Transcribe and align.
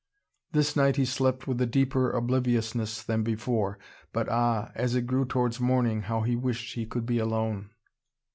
This 0.51 0.75
night 0.75 0.95
he 0.95 1.05
slept 1.05 1.45
with 1.45 1.61
a 1.61 1.67
deeper 1.67 2.09
obliviousness 2.09 3.03
than 3.03 3.21
before. 3.21 3.77
But 4.11 4.29
ah, 4.29 4.71
as 4.73 4.95
it 4.95 5.05
grew 5.05 5.25
towards 5.25 5.59
morning 5.59 6.01
how 6.01 6.21
he 6.21 6.35
wished 6.35 6.73
he 6.73 6.87
could 6.87 7.05
be 7.05 7.19
alone. 7.19 7.69